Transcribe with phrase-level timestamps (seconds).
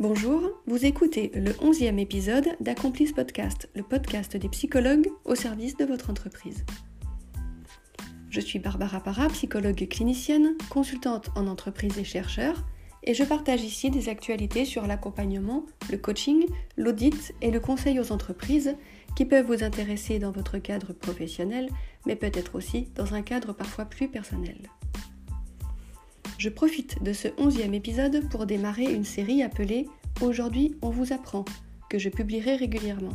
[0.00, 5.84] Bonjour, vous écoutez le onzième épisode d'Accomplice Podcast, le podcast des psychologues au service de
[5.84, 6.64] votre entreprise.
[8.28, 12.64] Je suis Barbara Para, psychologue clinicienne, consultante en entreprise et chercheur,
[13.04, 16.44] et je partage ici des actualités sur l'accompagnement, le coaching,
[16.76, 18.74] l'audit et le conseil aux entreprises
[19.14, 21.68] qui peuvent vous intéresser dans votre cadre professionnel,
[22.04, 24.58] mais peut-être aussi dans un cadre parfois plus personnel.
[26.44, 29.88] Je profite de ce onzième épisode pour démarrer une série appelée
[30.20, 31.46] Aujourd'hui on vous apprend,
[31.88, 33.14] que je publierai régulièrement.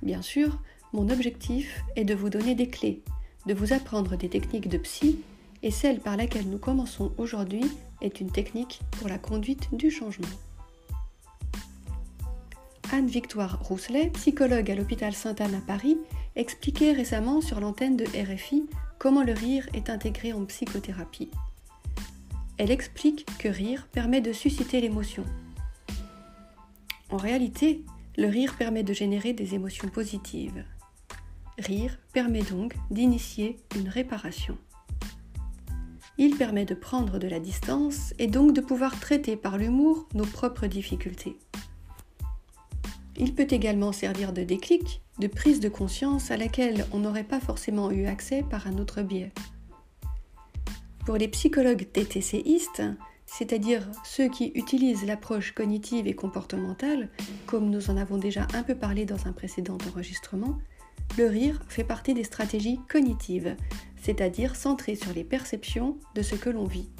[0.00, 0.58] Bien sûr,
[0.94, 3.02] mon objectif est de vous donner des clés,
[3.44, 5.18] de vous apprendre des techniques de psy,
[5.62, 7.66] et celle par laquelle nous commençons aujourd'hui
[8.00, 10.24] est une technique pour la conduite du changement.
[12.94, 15.98] Anne-Victoire Rousselet, psychologue à l'hôpital Sainte-Anne à Paris,
[16.34, 18.64] expliquait récemment sur l'antenne de RFI
[18.98, 21.28] comment le rire est intégré en psychothérapie.
[22.58, 25.24] Elle explique que rire permet de susciter l'émotion.
[27.10, 27.84] En réalité,
[28.16, 30.64] le rire permet de générer des émotions positives.
[31.58, 34.56] Rire permet donc d'initier une réparation.
[36.18, 40.24] Il permet de prendre de la distance et donc de pouvoir traiter par l'humour nos
[40.24, 41.36] propres difficultés.
[43.18, 47.40] Il peut également servir de déclic, de prise de conscience à laquelle on n'aurait pas
[47.40, 49.32] forcément eu accès par un autre biais.
[51.06, 52.82] Pour les psychologues TTCistes,
[53.26, 57.10] c'est-à-dire ceux qui utilisent l'approche cognitive et comportementale,
[57.46, 60.58] comme nous en avons déjà un peu parlé dans un précédent enregistrement,
[61.16, 63.54] le rire fait partie des stratégies cognitives,
[64.02, 66.90] c'est-à-dire centrées sur les perceptions de ce que l'on vit.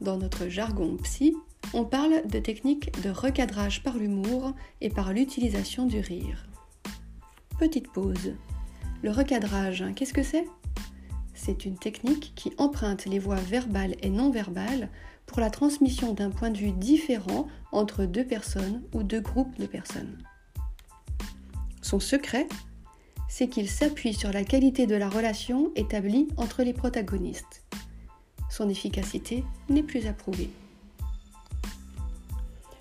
[0.00, 1.34] Dans notre jargon psy,
[1.74, 6.46] on parle de techniques de recadrage par l'humour et par l'utilisation du rire.
[7.58, 8.34] Petite pause.
[9.02, 10.46] Le recadrage, qu'est-ce que c'est?
[11.46, 14.88] C'est une technique qui emprunte les voies verbales et non verbales
[15.26, 19.66] pour la transmission d'un point de vue différent entre deux personnes ou deux groupes de
[19.66, 20.18] personnes.
[21.82, 22.48] Son secret,
[23.28, 27.62] c'est qu'il s'appuie sur la qualité de la relation établie entre les protagonistes.
[28.50, 30.50] Son efficacité n'est plus approuvée.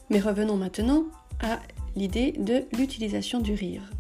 [0.09, 1.04] Mais revenons maintenant
[1.40, 1.59] à
[1.96, 3.92] l'idée de l'utilisation du rire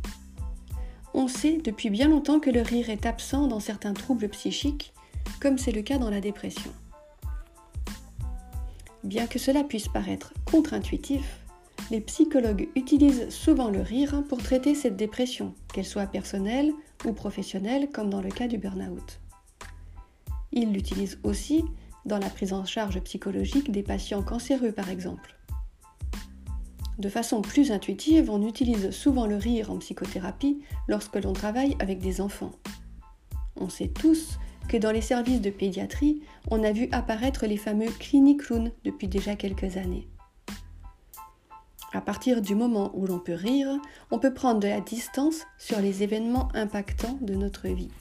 [1.15, 4.93] on sait depuis bien longtemps que le rire est absent dans certains troubles psychiques,
[5.39, 6.71] comme c'est le cas dans la dépression.
[9.03, 11.39] Bien que cela puisse paraître contre-intuitif,
[11.89, 16.73] les psychologues utilisent souvent le rire pour traiter cette dépression, qu'elle soit personnelle
[17.05, 19.19] ou professionnelle, comme dans le cas du burn-out.
[20.51, 21.63] Ils l'utilisent aussi
[22.05, 25.35] dans la prise en charge psychologique des patients cancéreux, par exemple.
[26.97, 31.99] De façon plus intuitive, on utilise souvent le rire en psychothérapie lorsque l'on travaille avec
[31.99, 32.51] des enfants.
[33.57, 34.37] On sait tous
[34.69, 39.07] que dans les services de pédiatrie, on a vu apparaître les fameux cliniques clowns depuis
[39.07, 40.07] déjà quelques années.
[41.93, 43.69] À partir du moment où l'on peut rire,
[44.11, 47.91] on peut prendre de la distance sur les événements impactants de notre vie.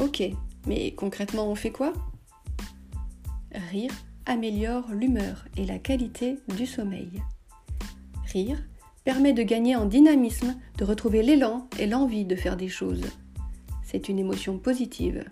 [0.00, 0.22] Ok,
[0.66, 1.92] mais concrètement on fait quoi?
[3.70, 3.92] Rire?
[4.26, 7.22] Améliore l'humeur et la qualité du sommeil.
[8.32, 8.62] Rire
[9.04, 13.04] permet de gagner en dynamisme, de retrouver l'élan et l'envie de faire des choses.
[13.82, 15.24] C'est une émotion positive.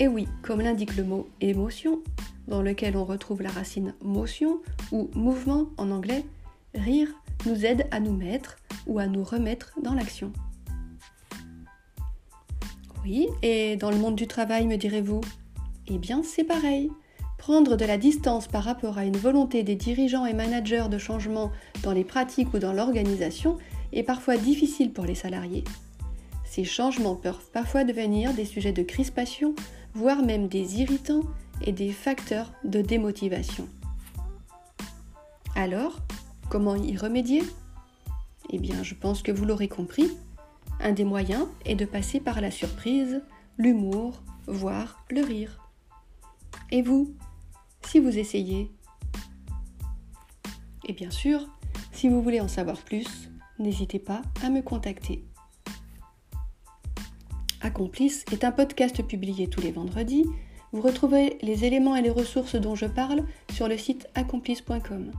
[0.00, 2.02] Et oui, comme l'indique le mot émotion,
[2.48, 4.60] dans lequel on retrouve la racine motion
[4.92, 6.24] ou mouvement en anglais,
[6.74, 7.08] rire
[7.46, 8.56] nous aide à nous mettre
[8.86, 10.32] ou à nous remettre dans l'action.
[13.04, 15.20] Oui, et dans le monde du travail, me direz-vous?
[15.86, 16.90] Eh bien, c'est pareil.
[17.38, 21.52] Prendre de la distance par rapport à une volonté des dirigeants et managers de changement
[21.82, 23.58] dans les pratiques ou dans l'organisation
[23.92, 25.64] est parfois difficile pour les salariés.
[26.44, 29.54] Ces changements peuvent parfois devenir des sujets de crispation,
[29.94, 31.22] voire même des irritants
[31.64, 33.68] et des facteurs de démotivation.
[35.54, 36.00] Alors,
[36.48, 37.42] comment y remédier?
[38.50, 40.10] Eh bien, je pense que vous l'aurez compris,
[40.80, 43.22] un des moyens est de passer par la surprise,
[43.56, 45.60] l'humour, voire le rire.
[46.70, 47.14] Et vous?
[47.86, 48.70] Si vous essayez.
[50.86, 51.46] Et bien sûr,
[51.92, 55.24] si vous voulez en savoir plus, n'hésitez pas à me contacter.
[57.60, 60.26] Accomplice est un podcast publié tous les vendredis.
[60.72, 65.10] Vous retrouvez les éléments et les ressources dont je parle sur le site accomplice.com.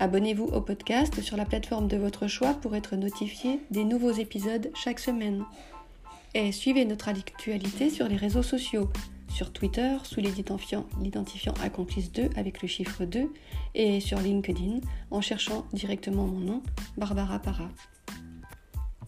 [0.00, 4.70] Abonnez-vous au podcast sur la plateforme de votre choix pour être notifié des nouveaux épisodes
[4.74, 5.44] chaque semaine.
[6.34, 8.90] Et suivez notre actualité sur les réseaux sociaux
[9.28, 13.32] sur Twitter sous l'identifiant accomplice 2 avec le chiffre 2
[13.74, 14.80] et sur LinkedIn
[15.10, 16.62] en cherchant directement mon nom,
[16.96, 17.68] Barbara Para.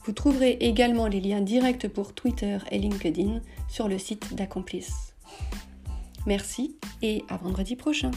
[0.05, 5.15] Vous trouverez également les liens directs pour Twitter et LinkedIn sur le site d'Accomplice.
[6.27, 8.11] Merci et à vendredi prochain.